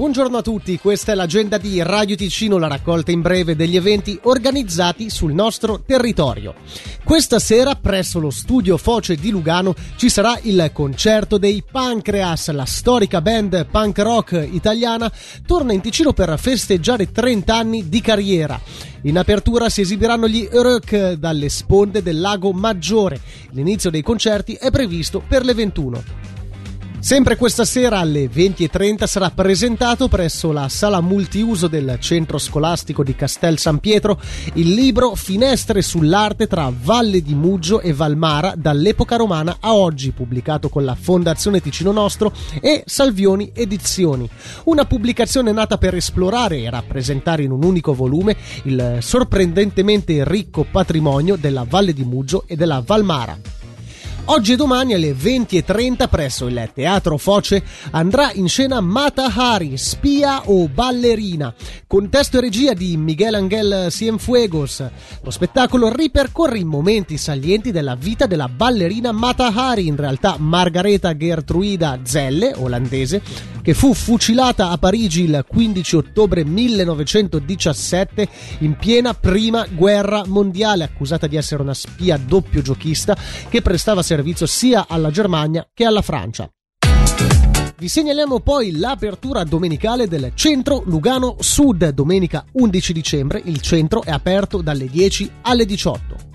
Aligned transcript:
Buongiorno 0.00 0.38
a 0.38 0.42
tutti, 0.42 0.78
questa 0.78 1.12
è 1.12 1.14
l'agenda 1.14 1.58
di 1.58 1.82
Radio 1.82 2.16
Ticino, 2.16 2.56
la 2.56 2.68
raccolta 2.68 3.10
in 3.10 3.20
breve 3.20 3.54
degli 3.54 3.76
eventi 3.76 4.18
organizzati 4.22 5.10
sul 5.10 5.34
nostro 5.34 5.82
territorio. 5.82 6.54
Questa 7.04 7.38
sera 7.38 7.74
presso 7.74 8.18
lo 8.18 8.30
studio 8.30 8.78
Foce 8.78 9.16
di 9.16 9.28
Lugano 9.28 9.74
ci 9.96 10.08
sarà 10.08 10.38
il 10.40 10.70
concerto 10.72 11.36
dei 11.36 11.62
Pancreas, 11.70 12.48
la 12.48 12.64
storica 12.64 13.20
band 13.20 13.66
punk 13.66 13.98
rock 13.98 14.48
italiana 14.50 15.12
torna 15.44 15.74
in 15.74 15.82
Ticino 15.82 16.14
per 16.14 16.34
festeggiare 16.38 17.12
30 17.12 17.54
anni 17.54 17.90
di 17.90 18.00
carriera. 18.00 18.58
In 19.02 19.18
apertura 19.18 19.68
si 19.68 19.82
esibiranno 19.82 20.26
gli 20.26 20.48
Uruk 20.50 21.12
dalle 21.12 21.50
sponde 21.50 22.02
del 22.02 22.20
lago 22.20 22.52
Maggiore. 22.52 23.20
L'inizio 23.50 23.90
dei 23.90 24.02
concerti 24.02 24.54
è 24.54 24.70
previsto 24.70 25.22
per 25.28 25.44
le 25.44 25.52
21. 25.52 26.39
Sempre 27.00 27.36
questa 27.36 27.64
sera 27.64 27.98
alle 27.98 28.28
20.30 28.28 29.06
sarà 29.06 29.30
presentato 29.30 30.06
presso 30.06 30.52
la 30.52 30.68
sala 30.68 31.00
multiuso 31.00 31.66
del 31.66 31.96
centro 31.98 32.36
scolastico 32.36 33.02
di 33.02 33.16
Castel 33.16 33.58
San 33.58 33.78
Pietro 33.78 34.20
il 34.54 34.74
libro 34.74 35.14
Finestre 35.14 35.80
sull'arte 35.80 36.46
tra 36.46 36.70
Valle 36.70 37.22
di 37.22 37.34
Muggio 37.34 37.80
e 37.80 37.94
Valmara 37.94 38.52
dall'epoca 38.54 39.16
romana 39.16 39.56
a 39.60 39.74
oggi, 39.74 40.10
pubblicato 40.10 40.68
con 40.68 40.84
la 40.84 40.94
Fondazione 40.94 41.62
Ticino 41.62 41.90
Nostro 41.90 42.34
e 42.60 42.82
Salvioni 42.84 43.50
Edizioni. 43.54 44.28
Una 44.64 44.84
pubblicazione 44.84 45.52
nata 45.52 45.78
per 45.78 45.94
esplorare 45.94 46.58
e 46.58 46.68
rappresentare 46.68 47.42
in 47.42 47.50
un 47.50 47.64
unico 47.64 47.94
volume 47.94 48.36
il 48.64 48.98
sorprendentemente 49.00 50.22
ricco 50.22 50.66
patrimonio 50.70 51.36
della 51.36 51.64
Valle 51.66 51.94
di 51.94 52.04
Muggio 52.04 52.44
e 52.46 52.56
della 52.56 52.82
Valmara. 52.84 53.59
Oggi 54.26 54.52
e 54.52 54.56
domani 54.56 54.94
alle 54.94 55.12
20.30 55.12 56.08
presso 56.08 56.46
il 56.46 56.70
Teatro 56.72 57.16
Foce 57.16 57.62
andrà 57.90 58.30
in 58.32 58.48
scena 58.48 58.80
Mata 58.80 59.32
Hari, 59.34 59.76
spia 59.76 60.42
o 60.48 60.68
ballerina, 60.68 61.52
con 61.86 62.08
testo 62.08 62.38
e 62.38 62.40
regia 62.42 62.72
di 62.72 62.96
Miguel 62.96 63.34
Angel 63.34 63.90
Cienfuegos. 63.90 64.84
Lo 65.22 65.30
spettacolo 65.30 65.92
ripercorre 65.92 66.58
i 66.58 66.64
momenti 66.64 67.16
salienti 67.18 67.72
della 67.72 67.96
vita 67.96 68.26
della 68.26 68.48
ballerina 68.48 69.10
Mata 69.10 69.52
Hari, 69.52 69.88
in 69.88 69.96
realtà 69.96 70.36
Margareta 70.38 71.16
Gertruida 71.16 71.98
Zelle, 72.04 72.52
olandese, 72.56 73.20
che 73.62 73.74
fu 73.74 73.94
fucilata 73.94 74.70
a 74.70 74.78
Parigi 74.78 75.24
il 75.24 75.44
15 75.46 75.96
ottobre 75.96 76.44
1917 76.44 78.28
in 78.58 78.76
piena 78.76 79.12
prima 79.12 79.66
guerra 79.68 80.22
mondiale, 80.26 80.84
accusata 80.84 81.26
di 81.26 81.36
essere 81.36 81.62
una 81.62 81.74
spia 81.74 82.16
doppio 82.16 82.62
giochista 82.62 83.16
che 83.48 83.60
prestava 83.60 84.02
servizio 84.10 84.46
sia 84.46 84.86
alla 84.88 85.12
Germania 85.12 85.68
che 85.72 85.84
alla 85.84 86.02
Francia. 86.02 86.50
Vi 87.76 87.88
segnaliamo 87.88 88.40
poi 88.40 88.76
l'apertura 88.76 89.44
domenicale 89.44 90.08
del 90.08 90.32
centro 90.34 90.82
Lugano 90.84 91.36
Sud, 91.38 91.88
domenica 91.90 92.44
11 92.52 92.92
dicembre. 92.92 93.40
Il 93.44 93.60
centro 93.60 94.02
è 94.02 94.10
aperto 94.10 94.62
dalle 94.62 94.86
10 94.86 95.30
alle 95.42 95.64
18. 95.64 96.29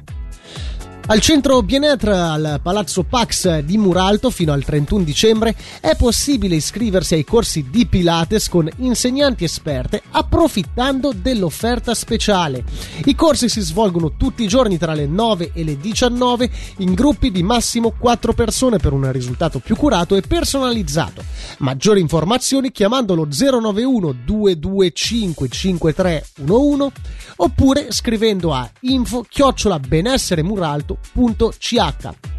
Al 1.07 1.19
centro 1.19 1.61
Bienetre, 1.61 2.17
al 2.17 2.59
Palazzo 2.63 3.03
Pax 3.03 3.59
di 3.59 3.77
Muralto, 3.77 4.31
fino 4.31 4.51
al 4.53 4.63
31 4.63 5.03
dicembre, 5.03 5.55
è 5.79 5.95
possibile 5.95 6.55
iscriversi 6.55 7.13
ai 7.13 7.23
corsi 7.23 7.67
di 7.69 7.85
Pilates 7.85 8.49
con 8.49 8.67
insegnanti 8.77 9.43
esperte 9.43 10.01
approfittando 10.09 11.13
dell'offerta 11.15 11.93
speciale. 11.93 12.63
I 13.05 13.13
corsi 13.13 13.49
si 13.49 13.61
svolgono 13.61 14.13
tutti 14.17 14.41
i 14.41 14.47
giorni 14.47 14.79
tra 14.79 14.95
le 14.95 15.05
9 15.05 15.51
e 15.53 15.63
le 15.63 15.77
19 15.77 16.49
in 16.77 16.95
gruppi 16.95 17.29
di 17.29 17.43
massimo 17.43 17.93
4 17.95 18.33
persone 18.33 18.77
per 18.77 18.91
un 18.91 19.11
risultato 19.11 19.59
più 19.59 19.75
curato 19.75 20.15
e 20.15 20.21
personalizzato. 20.21 21.23
Maggiori 21.59 22.01
informazioni 22.01 22.71
chiamando 22.71 23.13
lo 23.13 23.27
091 23.29 24.11
225 24.25 25.49
5311 25.49 26.91
oppure 27.37 27.91
scrivendo 27.91 28.53
a 28.53 28.67
info 28.81 29.23
chiocciola 29.29 29.77
benessere 29.79 30.41
muralto 30.41 30.94
www.ch. 31.13 32.33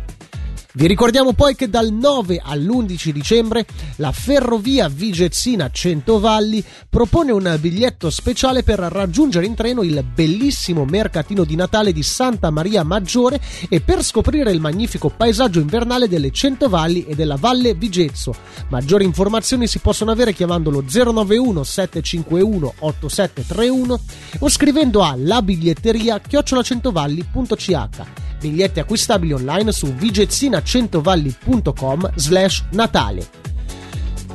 Vi 0.77 0.87
ricordiamo 0.87 1.33
poi 1.33 1.56
che 1.56 1.71
dal 1.71 1.91
9 1.91 2.39
all'11 2.44 3.09
dicembre 3.09 3.65
la 3.97 4.12
ferrovia 4.12 4.89
Vigezzina 4.89 5.71
Centovalli 5.71 6.62
propone 6.91 7.33
un 7.33 7.56
biglietto 7.59 8.11
speciale 8.11 8.62
per 8.62 8.81
raggiungere 8.81 9.47
in 9.47 9.55
treno 9.55 9.83
il 9.83 10.05
bellissimo 10.05 10.84
mercatino 10.84 11.44
di 11.44 11.56
Natale 11.56 11.94
di 11.94 12.03
Santa 12.03 12.50
Maria 12.50 12.83
Maggiore 12.83 13.41
e 13.71 13.81
per 13.81 14.05
scoprire 14.05 14.50
il 14.50 14.61
magnifico 14.61 15.09
paesaggio 15.09 15.61
invernale 15.61 16.09
delle 16.09 16.31
Centovalli 16.31 17.06
e 17.06 17.15
della 17.15 17.37
Valle 17.37 17.73
Vigezzo. 17.73 18.34
Maggiori 18.69 19.05
informazioni 19.05 19.67
si 19.67 19.78
possono 19.78 20.11
avere 20.11 20.34
chiamando 20.34 20.69
lo 20.69 20.84
091 20.87 21.62
751 21.62 22.75
8731 22.81 24.00
o 24.41 24.49
scrivendo 24.50 25.00
a 25.00 25.15
labiglietteria 25.17 26.21
chiocciolacentovalli.ch 26.21 28.25
biglietti 28.39 28.81
acquistabili 28.81 29.33
online 29.33 29.73
su 29.73 29.91
vigezzinacentovanli.com 29.93 32.13
slash 32.15 32.65
natale. 32.73 33.45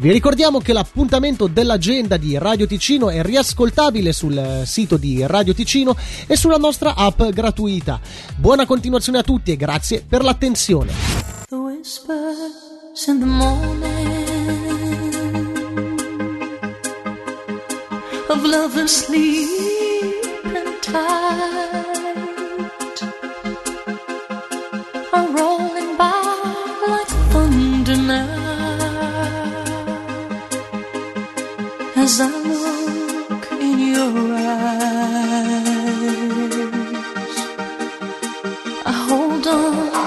Vi 0.00 0.11
ricordiamo 0.11 0.61
che 0.61 0.72
l'appuntamento 0.72 1.47
dell'agenda 1.47 2.16
di 2.16 2.38
Radio 2.38 2.66
Ticino 2.66 3.11
è 3.11 3.21
riascoltabile 3.21 4.15
sul 4.15 4.62
sito 4.65 4.97
di 4.97 5.22
Radio 5.27 5.53
Ticino 5.53 5.94
e 6.27 6.37
sulla 6.37 6.56
nostra 6.56 6.94
app 6.94 7.22
gratuita. 7.25 8.00
Buona 8.34 8.65
continuazione 8.65 9.19
a 9.19 9.22
tutti 9.22 9.53
e 9.53 9.56
grazie 9.56 10.03
per 10.03 10.22
l'attenzione. 10.22 10.93
of 25.12 25.69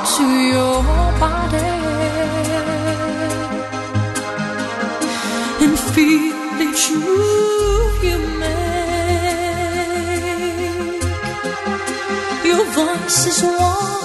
to 0.05 0.23
your 0.51 0.83
body 1.17 1.57
and 5.63 5.79
feel 5.79 6.35
that 6.59 6.77
you 6.89 6.99
you 8.07 8.17
make. 8.41 8.83
Your 12.43 12.65
voice 12.75 13.25
is 13.27 13.39
warm 13.43 14.02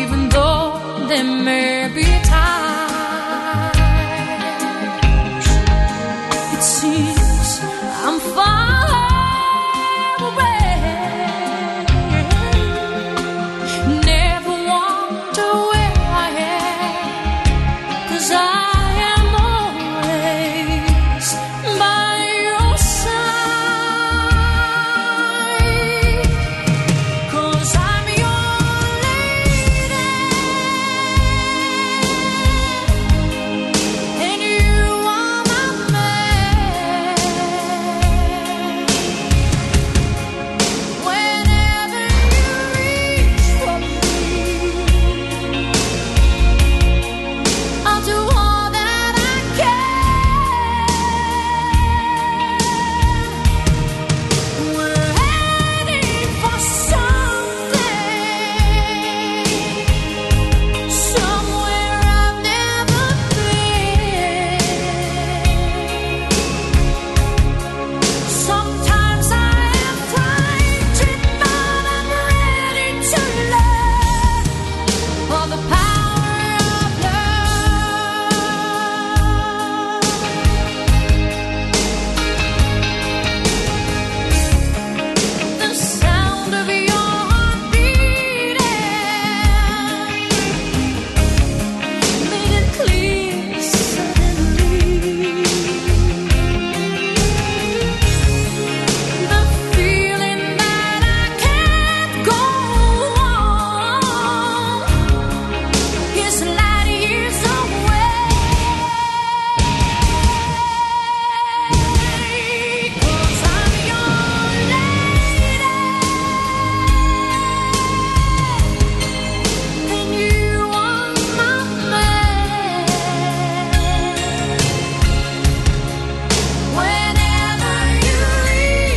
Even 0.00 0.28
though 0.28 1.06
there 1.08 1.24
may 1.24 1.85